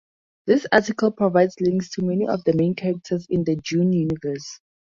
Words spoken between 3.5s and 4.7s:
"Dune" universe.